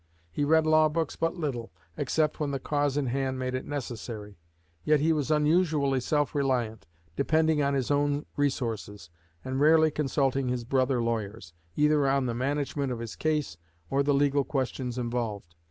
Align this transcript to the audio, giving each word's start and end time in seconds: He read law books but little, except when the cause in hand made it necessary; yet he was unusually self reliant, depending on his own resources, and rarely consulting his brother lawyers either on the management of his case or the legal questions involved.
He 0.31 0.43
read 0.43 0.65
law 0.65 0.89
books 0.89 1.15
but 1.15 1.35
little, 1.37 1.71
except 1.95 2.39
when 2.39 2.49
the 2.49 2.59
cause 2.59 2.97
in 2.97 3.05
hand 3.05 3.37
made 3.37 3.53
it 3.53 3.67
necessary; 3.67 4.39
yet 4.83 4.99
he 4.99 5.13
was 5.13 5.29
unusually 5.29 5.99
self 5.99 6.33
reliant, 6.33 6.87
depending 7.15 7.61
on 7.61 7.75
his 7.75 7.91
own 7.91 8.25
resources, 8.35 9.11
and 9.45 9.59
rarely 9.61 9.91
consulting 9.91 10.47
his 10.47 10.63
brother 10.63 11.03
lawyers 11.03 11.53
either 11.75 12.07
on 12.07 12.25
the 12.25 12.33
management 12.33 12.91
of 12.91 12.97
his 12.97 13.15
case 13.15 13.57
or 13.91 14.01
the 14.01 14.15
legal 14.15 14.43
questions 14.43 14.97
involved. 14.97 15.53